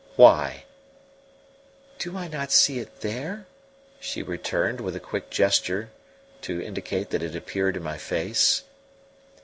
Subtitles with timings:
[0.15, 0.63] "Why?"
[1.99, 3.45] "Do I not see it there?"
[3.99, 5.91] she returned, with a quick gesture
[6.41, 8.63] to indicate that it appeared in my face.